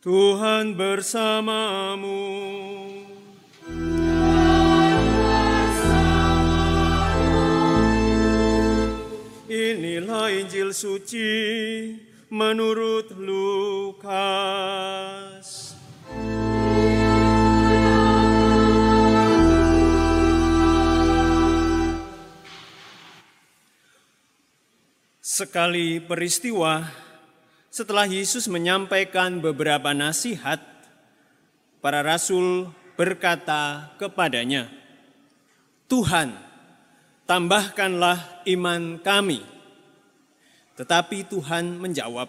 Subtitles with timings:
[0.00, 2.24] Tuhan bersamamu.
[9.44, 11.28] Inilah Injil suci
[12.32, 14.08] menurut Lukas.
[25.20, 26.88] Sekali peristiwa,
[27.80, 30.60] setelah Yesus menyampaikan beberapa nasihat,
[31.80, 34.68] para rasul berkata kepadanya,
[35.88, 36.36] "Tuhan,
[37.24, 39.40] tambahkanlah iman kami."
[40.76, 42.28] Tetapi Tuhan menjawab,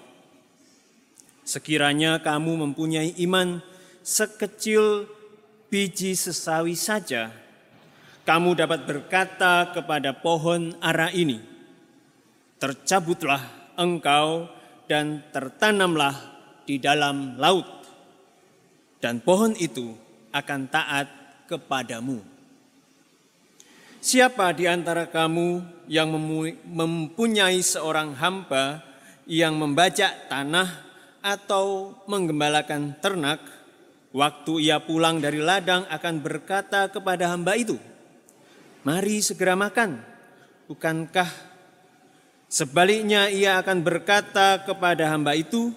[1.43, 3.59] "Sekiranya kamu mempunyai iman
[4.07, 5.03] sekecil
[5.67, 7.27] biji sesawi saja,
[8.23, 11.43] kamu dapat berkata kepada pohon ara ini,
[12.55, 13.43] tercabutlah
[13.75, 14.60] engkau
[14.91, 16.11] dan tertanamlah
[16.67, 17.63] di dalam laut,
[18.99, 19.95] dan pohon itu
[20.35, 21.07] akan taat
[21.48, 22.20] kepadamu.
[24.03, 26.11] Siapa di antara kamu yang
[26.67, 28.83] mempunyai seorang hamba
[29.23, 30.67] yang membajak tanah
[31.23, 33.39] atau menggembalakan ternak,
[34.11, 37.79] waktu ia pulang dari ladang akan berkata kepada hamba itu,
[38.83, 40.03] "Mari segera makan."
[40.67, 41.51] Bukankah
[42.52, 45.71] Sebaliknya ia akan berkata kepada hamba itu,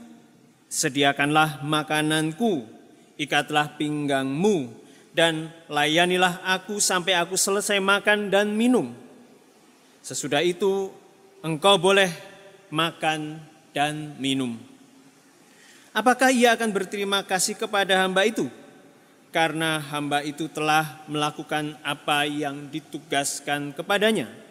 [0.66, 2.66] sediakanlah makananku,
[3.14, 4.74] ikatlah pinggangmu,
[5.14, 8.90] dan layanilah aku sampai aku selesai makan dan minum.
[10.02, 10.90] Sesudah itu
[11.46, 12.10] engkau boleh
[12.74, 13.38] makan
[13.70, 14.58] dan minum.
[15.94, 18.50] Apakah ia akan berterima kasih kepada hamba itu?
[19.30, 24.43] Karena hamba itu telah melakukan apa yang ditugaskan kepadanya.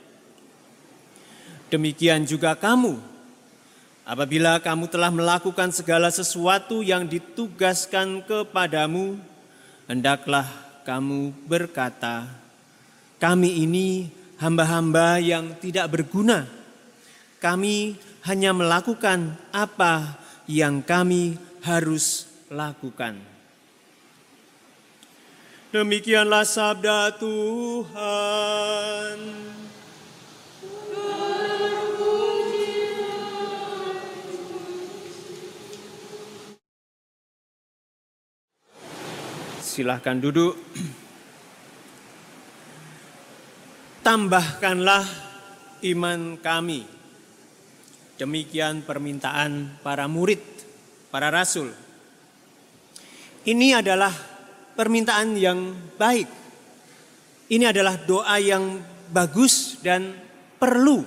[1.72, 3.00] Demikian juga kamu,
[4.04, 9.18] apabila kamu telah melakukan segala sesuatu yang ditugaskan kepadamu,
[9.88, 10.48] hendaklah
[10.84, 12.28] kamu berkata,
[13.20, 16.48] "Kami ini hamba-hamba yang tidak berguna.
[17.40, 17.96] Kami
[18.28, 20.18] hanya melakukan apa
[20.48, 23.16] yang kami harus lakukan."
[25.74, 29.18] Demikianlah sabda Tuhan.
[39.74, 40.54] Silahkan duduk.
[44.06, 45.02] Tambahkanlah
[45.82, 46.86] iman kami.
[48.22, 50.46] Demikian permintaan para murid,
[51.10, 51.74] para rasul.
[53.50, 54.14] Ini adalah
[54.78, 56.30] permintaan yang baik.
[57.50, 58.78] Ini adalah doa yang
[59.10, 60.14] bagus dan
[60.62, 61.02] perlu.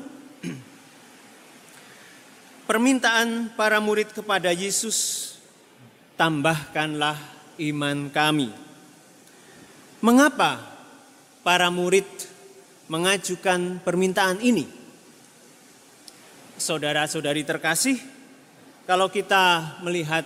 [2.66, 5.30] Permintaan para murid kepada Yesus,
[6.18, 8.52] tambahkanlah iman kami.
[10.04, 10.60] Mengapa
[11.40, 12.06] para murid
[12.86, 14.68] mengajukan permintaan ini?
[16.56, 18.00] Saudara-saudari terkasih,
[18.88, 20.24] kalau kita melihat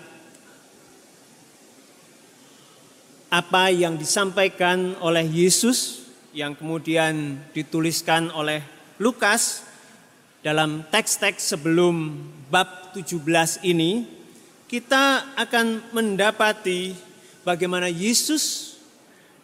[3.31, 6.03] apa yang disampaikan oleh Yesus
[6.35, 8.62] yang kemudian dituliskan oleh
[8.99, 9.67] Lukas
[10.43, 12.17] dalam teks-teks sebelum
[12.51, 14.07] bab 17 ini,
[14.67, 17.09] kita akan mendapati
[17.47, 18.77] bagaimana Yesus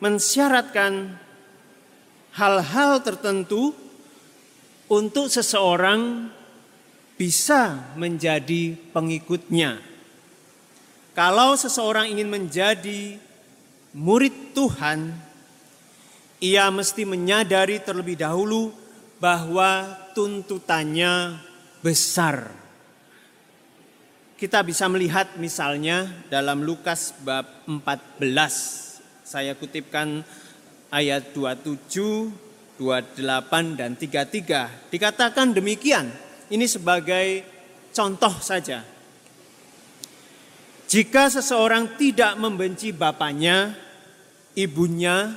[0.01, 1.17] mensyaratkan
[2.37, 3.73] hal-hal tertentu
[4.87, 6.29] untuk seseorang
[7.17, 9.81] bisa menjadi pengikutnya.
[11.17, 13.17] Kalau seseorang ingin menjadi
[13.97, 15.17] murid Tuhan,
[16.45, 18.69] ia mesti menyadari terlebih dahulu
[19.17, 21.41] bahwa tuntutannya
[21.81, 22.66] besar
[24.37, 28.21] kita bisa melihat misalnya dalam Lukas bab 14.
[29.25, 30.21] Saya kutipkan
[30.93, 34.93] ayat 27, 28 dan 33.
[34.93, 36.13] Dikatakan demikian.
[36.53, 37.43] Ini sebagai
[37.97, 38.85] contoh saja.
[40.87, 43.73] Jika seseorang tidak membenci bapaknya,
[44.53, 45.33] ibunya,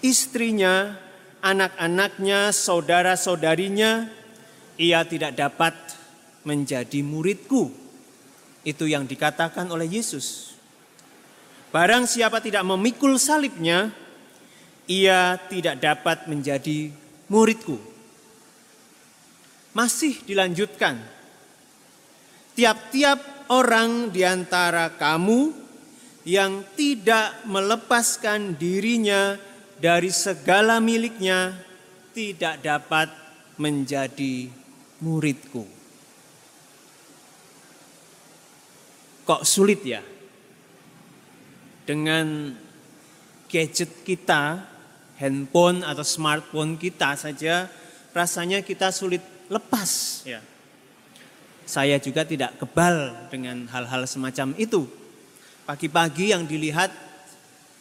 [0.00, 0.98] istrinya,
[1.44, 4.08] anak-anaknya, saudara-saudarinya,
[4.80, 5.76] ia tidak dapat
[6.42, 7.81] menjadi muridku
[8.62, 10.54] itu yang dikatakan oleh Yesus.
[11.72, 13.90] Barang siapa tidak memikul salibnya,
[14.86, 16.92] ia tidak dapat menjadi
[17.32, 17.80] muridku.
[19.72, 21.00] Masih dilanjutkan.
[22.52, 25.52] Tiap-tiap orang di antara kamu
[26.28, 29.40] yang tidak melepaskan dirinya
[29.80, 31.56] dari segala miliknya
[32.12, 33.08] tidak dapat
[33.56, 34.52] menjadi
[35.00, 35.81] muridku.
[39.22, 40.02] Kok sulit ya?
[41.82, 42.54] dengan
[43.50, 44.62] gadget kita,
[45.18, 47.68] handphone atau smartphone kita saja
[48.14, 50.40] rasanya kita sulit lepas ya.
[51.62, 54.84] Saya juga tidak kebal dengan hal-hal semacam itu.
[55.62, 56.90] Pagi-pagi yang dilihat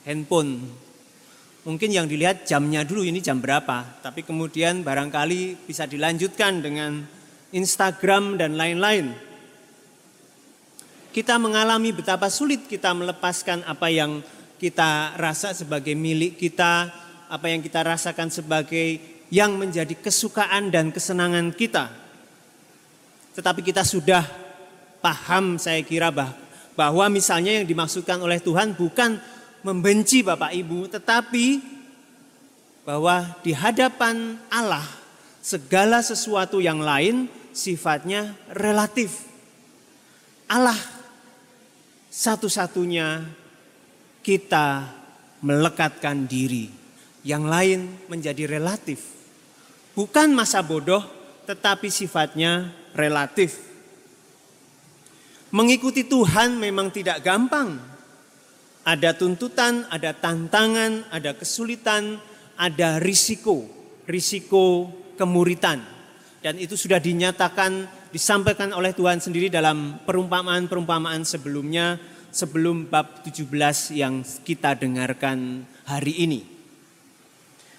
[0.05, 0.69] handphone.
[1.65, 7.05] Mungkin yang dilihat jamnya dulu ini jam berapa, tapi kemudian barangkali bisa dilanjutkan dengan
[7.53, 9.30] Instagram dan lain-lain.
[11.11, 14.23] Kita mengalami betapa sulit kita melepaskan apa yang
[14.55, 16.87] kita rasa sebagai milik kita,
[17.27, 18.95] apa yang kita rasakan sebagai
[19.27, 21.91] yang menjadi kesukaan dan kesenangan kita.
[23.35, 24.23] Tetapi kita sudah
[25.03, 26.15] paham saya kira
[26.75, 29.19] bahwa misalnya yang dimaksudkan oleh Tuhan bukan
[29.67, 31.59] membenci Bapak Ibu, tetapi
[32.87, 34.87] bahwa di hadapan Allah
[35.43, 39.27] segala sesuatu yang lain sifatnya relatif.
[40.51, 41.00] Allah
[42.11, 43.23] satu-satunya
[44.19, 44.83] kita
[45.39, 46.67] melekatkan diri,
[47.23, 48.99] yang lain menjadi relatif.
[49.95, 51.01] Bukan masa bodoh,
[51.47, 53.71] tetapi sifatnya relatif.
[55.55, 57.79] Mengikuti Tuhan memang tidak gampang.
[58.83, 62.19] Ada tuntutan, ada tantangan, ada kesulitan,
[62.59, 63.67] ada risiko,
[64.03, 65.79] risiko kemuritan.
[66.41, 71.99] Dan itu sudah dinyatakan, disampaikan oleh Tuhan sendiri dalam perumpamaan-perumpamaan sebelumnya,
[72.31, 73.47] sebelum bab 17
[73.95, 76.41] yang kita dengarkan hari ini.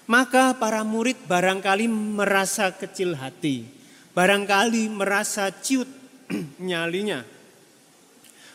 [0.09, 3.83] Maka para murid barangkali merasa kecil hati
[4.13, 5.89] barangkali merasa ciut
[6.69, 7.25] nyalinya.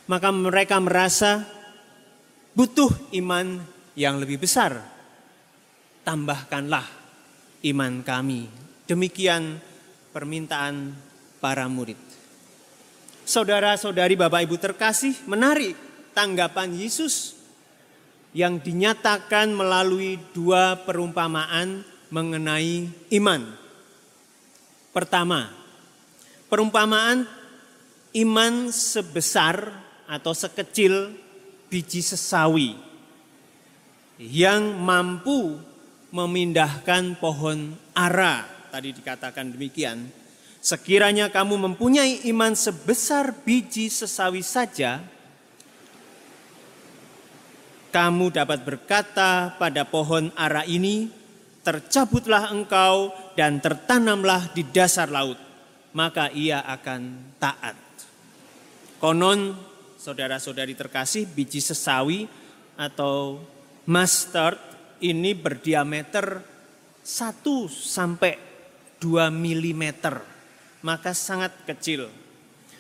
[0.09, 1.45] Maka mereka merasa
[2.57, 2.89] butuh
[3.21, 3.61] iman
[3.93, 4.81] yang lebih besar.
[6.07, 6.87] Tambahkanlah
[7.69, 8.49] iman kami.
[8.89, 9.61] Demikian
[10.17, 10.97] permintaan
[11.39, 11.99] para murid.
[13.29, 15.77] Saudara-saudari Bapak Ibu terkasih menarik
[16.17, 17.39] tanggapan Yesus
[18.33, 22.89] yang dinyatakan melalui dua perumpamaan mengenai
[23.21, 23.43] iman.
[24.93, 25.53] Pertama,
[26.49, 27.29] perumpamaan
[28.17, 29.71] iman sebesar
[30.09, 31.13] atau sekecil
[31.69, 32.73] biji sesawi
[34.17, 35.61] yang mampu
[36.09, 38.49] memindahkan pohon ara.
[38.73, 40.28] Tadi dikatakan demikian.
[40.59, 44.99] Sekiranya kamu mempunyai iman sebesar biji sesawi saja,
[47.95, 51.09] kamu dapat berkata pada pohon ara ini,
[51.63, 55.39] tercabutlah engkau dan tertanamlah di dasar laut,
[55.95, 57.79] maka ia akan taat.
[58.99, 59.55] Konon
[59.95, 62.27] saudara-saudari terkasih biji sesawi
[62.75, 63.39] atau
[63.87, 64.59] mustard
[64.99, 66.43] ini berdiameter
[67.07, 67.41] 1
[67.71, 68.35] sampai
[68.99, 69.85] 2 mm,
[70.83, 72.11] maka sangat kecil.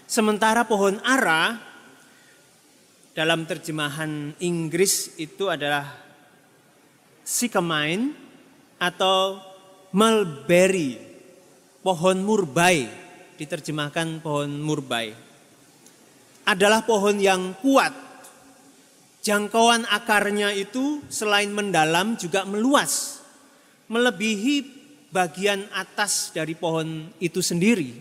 [0.09, 1.59] Sementara pohon ara
[3.13, 5.85] dalam terjemahan Inggris itu adalah
[7.27, 8.15] sycamine
[8.79, 9.43] atau
[9.93, 10.97] mulberry,
[11.83, 12.87] pohon murbai,
[13.35, 15.13] diterjemahkan pohon murbai.
[16.49, 17.93] Adalah pohon yang kuat.
[19.21, 23.21] Jangkauan akarnya itu selain mendalam juga meluas,
[23.91, 24.78] melebihi
[25.09, 27.93] bagian atas dari pohon itu sendiri,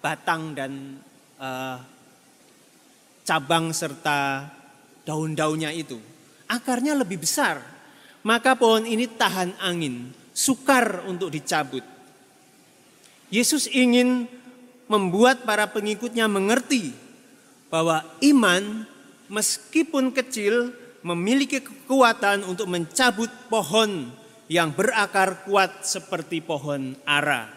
[0.00, 1.00] batang dan
[1.40, 1.78] uh,
[3.24, 4.48] cabang serta
[5.04, 5.96] daun-daunnya itu.
[6.44, 7.74] Akarnya lebih besar
[8.24, 11.84] maka pohon ini tahan angin, sukar untuk dicabut.
[13.28, 14.24] Yesus ingin
[14.88, 16.96] membuat para pengikutnya mengerti
[17.68, 18.88] bahwa iman
[19.28, 20.72] meskipun kecil
[21.04, 24.08] memiliki kekuatan untuk mencabut pohon
[24.50, 27.48] yang berakar kuat seperti pohon ara.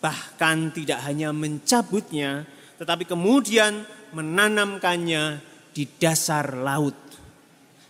[0.00, 2.44] Bahkan tidak hanya mencabutnya,
[2.76, 5.40] tetapi kemudian menanamkannya
[5.74, 7.04] di dasar laut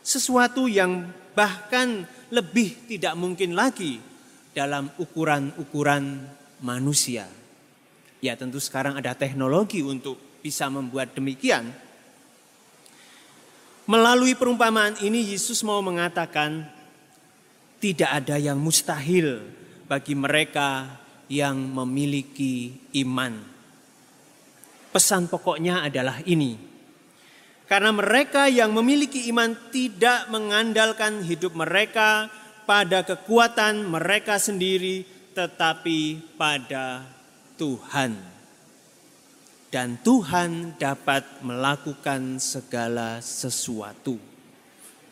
[0.04, 3.96] sesuatu yang bahkan lebih tidak mungkin lagi
[4.52, 6.20] dalam ukuran-ukuran
[6.60, 7.26] manusia.
[8.20, 11.72] Ya tentu sekarang ada teknologi untuk bisa membuat demikian.
[13.88, 16.68] Melalui perumpamaan ini Yesus mau mengatakan
[17.84, 19.44] tidak ada yang mustahil
[19.84, 20.88] bagi mereka
[21.28, 22.72] yang memiliki
[23.04, 23.44] iman.
[24.88, 26.56] Pesan pokoknya adalah ini
[27.68, 32.32] karena mereka yang memiliki iman tidak mengandalkan hidup mereka
[32.64, 35.04] pada kekuatan mereka sendiri,
[35.36, 37.04] tetapi pada
[37.60, 38.16] Tuhan.
[39.68, 44.16] Dan Tuhan dapat melakukan segala sesuatu.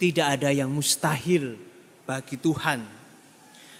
[0.00, 1.71] Tidak ada yang mustahil
[2.12, 2.84] bagi Tuhan.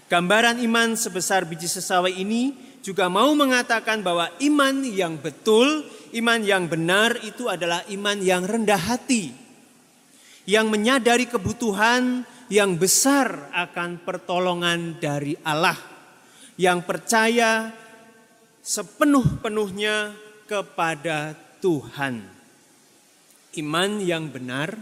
[0.09, 5.85] Gambaran iman sebesar biji sesawai ini juga mau mengatakan bahwa iman yang betul,
[6.17, 9.37] iman yang benar itu adalah iman yang rendah hati.
[10.49, 15.79] yang menyadari kebutuhan yang besar akan pertolongan dari Allah,
[16.59, 17.71] yang percaya
[18.61, 20.13] sepenuh-penuhnya
[20.51, 22.21] kepada Tuhan.
[23.53, 24.75] Iman yang benar,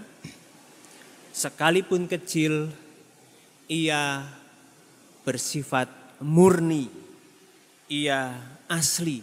[1.34, 2.70] sekalipun kecil,
[3.70, 4.26] ia
[5.22, 5.86] bersifat
[6.18, 6.90] murni,
[7.86, 8.34] ia
[8.66, 9.22] asli,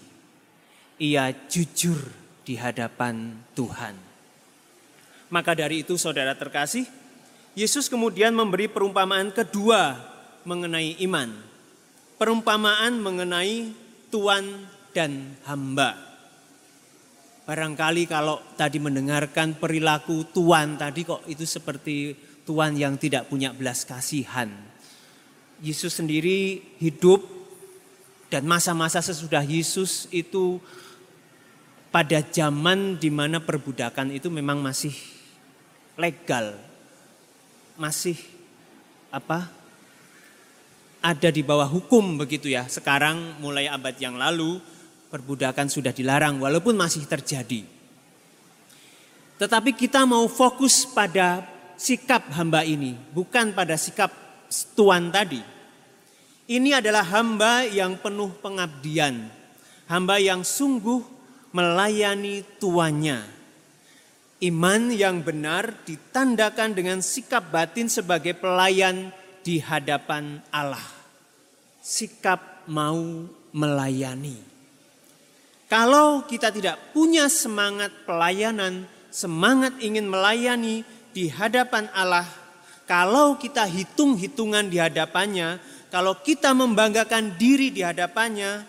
[0.96, 2.00] ia jujur
[2.48, 4.00] di hadapan Tuhan.
[5.28, 6.88] Maka dari itu saudara terkasih,
[7.60, 10.00] Yesus kemudian memberi perumpamaan kedua
[10.48, 11.36] mengenai iman.
[12.16, 13.76] Perumpamaan mengenai
[14.08, 14.48] tuan
[14.96, 16.00] dan hamba.
[17.44, 23.84] Barangkali kalau tadi mendengarkan perilaku tuan tadi kok itu seperti tuan yang tidak punya belas
[23.84, 24.48] kasihan.
[25.60, 27.28] Yesus sendiri hidup
[28.32, 30.64] dan masa-masa sesudah Yesus itu
[31.92, 34.96] pada zaman di mana perbudakan itu memang masih
[36.00, 36.56] legal,
[37.76, 38.16] masih
[39.12, 39.50] apa
[41.04, 42.68] ada di bawah hukum begitu ya.
[42.72, 44.60] Sekarang mulai abad yang lalu
[45.08, 47.64] perbudakan sudah dilarang walaupun masih terjadi.
[49.38, 54.12] Tetapi kita mau fokus pada sikap hamba ini, bukan pada sikap
[54.76, 55.40] tuan tadi.
[56.48, 59.30] Ini adalah hamba yang penuh pengabdian,
[59.88, 61.04] hamba yang sungguh
[61.54, 63.38] melayani tuannya
[64.38, 69.10] Iman yang benar ditandakan dengan sikap batin sebagai pelayan
[69.42, 70.86] di hadapan Allah.
[71.82, 74.38] Sikap mau melayani.
[75.66, 80.86] Kalau kita tidak punya semangat pelayanan, semangat ingin melayani
[81.18, 82.30] di hadapan Allah,
[82.86, 85.58] kalau kita hitung-hitungan di hadapannya,
[85.90, 88.62] kalau kita membanggakan diri di hadapannya,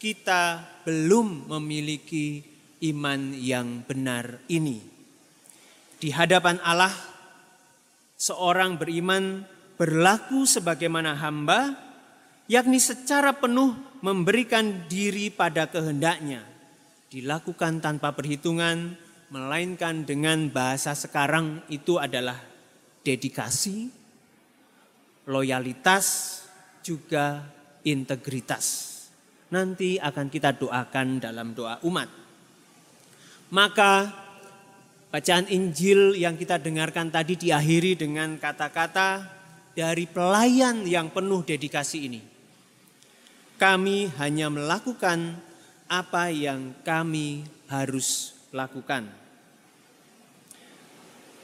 [0.00, 2.40] kita belum memiliki
[2.88, 4.80] iman yang benar ini.
[6.00, 6.96] Di hadapan Allah,
[8.16, 9.44] seorang beriman
[9.76, 11.76] berlaku sebagaimana hamba,
[12.48, 16.48] yakni secara penuh memberikan diri pada kehendaknya.
[17.12, 18.96] Dilakukan tanpa perhitungan,
[19.30, 22.38] melainkan dengan bahasa sekarang itu adalah
[23.06, 23.90] dedikasi,
[25.30, 26.06] loyalitas,
[26.82, 27.46] juga
[27.86, 28.88] integritas.
[29.50, 32.10] Nanti akan kita doakan dalam doa umat.
[33.50, 34.20] Maka
[35.10, 39.26] Bacaan Injil yang kita dengarkan tadi diakhiri dengan kata-kata
[39.74, 42.22] dari pelayan yang penuh dedikasi ini.
[43.58, 45.34] Kami hanya melakukan
[45.90, 49.19] apa yang kami harus lakukan.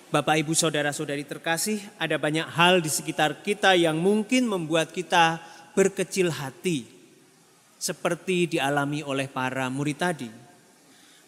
[0.07, 5.43] Bapak, ibu, saudara-saudari terkasih, ada banyak hal di sekitar kita yang mungkin membuat kita
[5.75, 6.87] berkecil hati,
[7.77, 10.47] seperti dialami oleh para murid tadi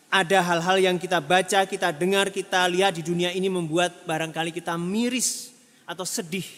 [0.09, 4.73] ada hal-hal yang kita baca, kita dengar, kita lihat di dunia ini membuat barangkali kita
[4.81, 5.53] miris
[5.85, 6.49] atau sedih.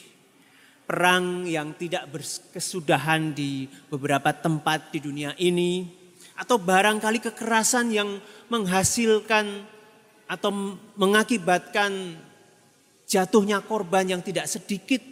[0.87, 5.87] Perang yang tidak berkesudahan di beberapa tempat di dunia ini.
[6.35, 8.19] Atau barangkali kekerasan yang
[8.51, 9.67] menghasilkan
[10.31, 12.15] atau mengakibatkan
[13.11, 15.03] jatuhnya korban yang tidak sedikit.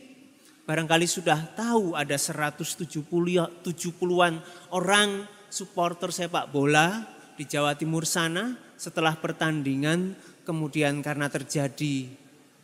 [0.63, 4.35] Barangkali sudah tahu ada 170-an
[4.71, 7.03] orang supporter sepak bola
[7.35, 12.07] di Jawa Timur sana setelah pertandingan kemudian karena terjadi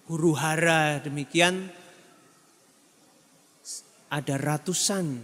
[0.06, 1.73] huru hara demikian
[4.12, 5.16] ada ratusan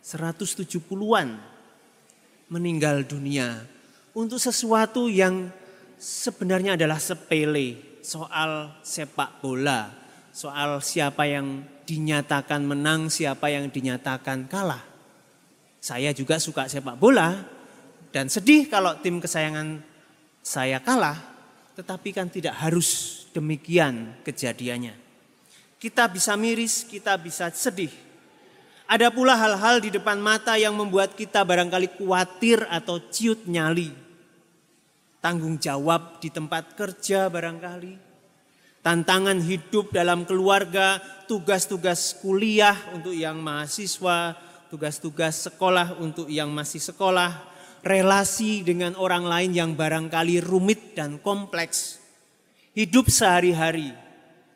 [0.00, 1.28] 170-an
[2.48, 3.66] meninggal dunia
[4.14, 5.50] untuk sesuatu yang
[5.98, 9.92] sebenarnya adalah sepele soal sepak bola,
[10.30, 14.80] soal siapa yang dinyatakan menang, siapa yang dinyatakan kalah.
[15.78, 17.44] Saya juga suka sepak bola,
[18.14, 19.84] dan sedih kalau tim kesayangan
[20.40, 21.18] saya kalah,
[21.76, 24.96] tetapi kan tidak harus demikian kejadiannya.
[25.78, 27.92] Kita bisa miris, kita bisa sedih.
[28.88, 34.07] Ada pula hal-hal di depan mata yang membuat kita barangkali khawatir atau ciut nyali.
[35.18, 38.06] Tanggung jawab di tempat kerja barangkali.
[38.78, 44.38] Tantangan hidup dalam keluarga, tugas-tugas kuliah untuk yang mahasiswa,
[44.70, 47.34] tugas-tugas sekolah untuk yang masih sekolah,
[47.82, 51.98] relasi dengan orang lain yang barangkali rumit dan kompleks.
[52.78, 53.90] Hidup sehari-hari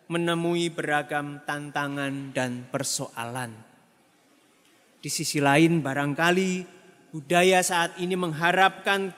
[0.06, 3.50] menemui beragam tantangan dan persoalan.
[5.02, 6.50] Di sisi lain barangkali
[7.10, 9.10] budaya saat ini mengharapkan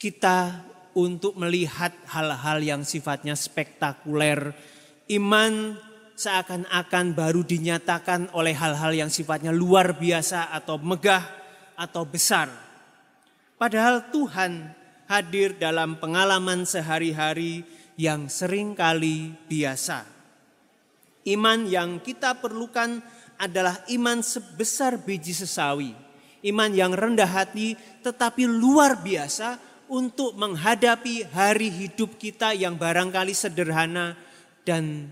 [0.00, 0.64] kita
[0.96, 4.56] untuk melihat hal-hal yang sifatnya spektakuler.
[5.12, 5.76] Iman
[6.16, 11.20] seakan-akan baru dinyatakan oleh hal-hal yang sifatnya luar biasa atau megah
[11.76, 12.48] atau besar.
[13.60, 14.72] Padahal Tuhan
[15.04, 17.60] hadir dalam pengalaman sehari-hari
[18.00, 20.08] yang sering kali biasa.
[21.28, 23.04] Iman yang kita perlukan
[23.36, 25.92] adalah iman sebesar biji sesawi.
[26.40, 34.14] Iman yang rendah hati tetapi luar biasa untuk menghadapi hari hidup kita yang barangkali sederhana
[34.62, 35.10] dan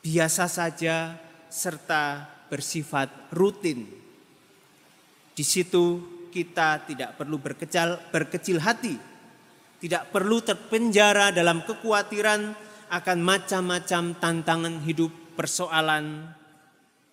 [0.00, 1.20] biasa saja
[1.52, 3.84] serta bersifat rutin.
[5.36, 6.00] Di situ
[6.32, 8.96] kita tidak perlu berkecil, berkecil hati,
[9.84, 12.56] tidak perlu terpenjara dalam kekhawatiran
[12.90, 16.24] akan macam-macam tantangan hidup, persoalan,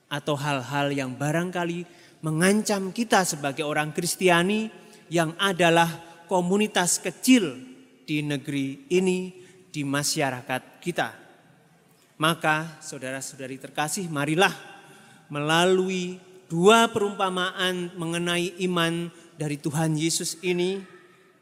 [0.08, 1.84] atau hal-hal yang barangkali
[2.24, 4.72] mengancam kita sebagai orang Kristiani
[5.12, 7.58] yang adalah komunitas kecil
[8.04, 9.34] di negeri ini,
[9.72, 11.10] di masyarakat kita.
[12.22, 14.54] Maka saudara-saudari terkasih marilah
[15.32, 16.20] melalui
[16.52, 20.82] dua perumpamaan mengenai iman dari Tuhan Yesus ini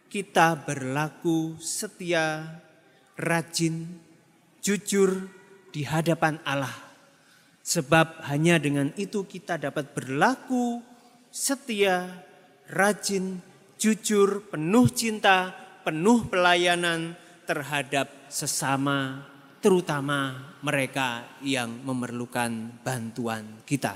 [0.07, 2.59] kita berlaku setia,
[3.19, 3.99] rajin,
[4.63, 5.31] jujur
[5.71, 6.85] di hadapan Allah
[7.65, 10.85] Sebab hanya dengan itu kita dapat berlaku
[11.33, 12.05] setia,
[12.69, 13.41] rajin,
[13.85, 15.53] jujur, penuh cinta,
[15.85, 17.13] penuh pelayanan
[17.45, 19.21] terhadap sesama,
[19.61, 23.93] terutama mereka yang memerlukan bantuan kita.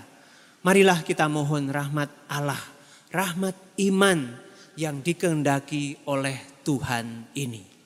[0.61, 2.61] Marilah kita mohon rahmat Allah,
[3.09, 3.57] rahmat
[3.89, 4.37] iman
[4.77, 7.79] yang dikehendaki oleh Tuhan ini.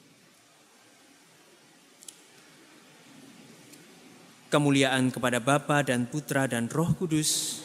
[4.53, 7.62] kemuliaan kepada Bapa dan Putra dan Roh Kudus,